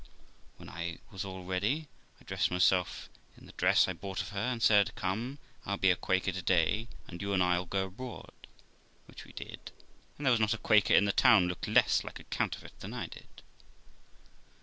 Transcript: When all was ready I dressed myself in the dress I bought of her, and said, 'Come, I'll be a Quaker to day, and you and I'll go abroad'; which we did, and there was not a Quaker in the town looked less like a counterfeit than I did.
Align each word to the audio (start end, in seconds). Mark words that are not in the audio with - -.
When 0.57 0.67
all 0.67 0.87
was 1.11 1.23
ready 1.25 1.87
I 2.19 2.23
dressed 2.23 2.49
myself 2.49 3.07
in 3.37 3.45
the 3.45 3.51
dress 3.51 3.87
I 3.87 3.93
bought 3.93 4.19
of 4.19 4.29
her, 4.29 4.39
and 4.39 4.59
said, 4.63 4.95
'Come, 4.95 5.37
I'll 5.63 5.77
be 5.77 5.91
a 5.91 5.95
Quaker 5.95 6.31
to 6.31 6.41
day, 6.41 6.87
and 7.07 7.21
you 7.21 7.33
and 7.33 7.43
I'll 7.43 7.67
go 7.67 7.85
abroad'; 7.85 8.47
which 9.05 9.25
we 9.25 9.31
did, 9.33 9.69
and 10.17 10.25
there 10.25 10.31
was 10.31 10.39
not 10.41 10.55
a 10.55 10.57
Quaker 10.57 10.95
in 10.95 11.05
the 11.05 11.11
town 11.11 11.47
looked 11.47 11.67
less 11.67 12.03
like 12.03 12.19
a 12.19 12.23
counterfeit 12.23 12.79
than 12.79 12.95
I 12.95 13.05
did. 13.05 13.43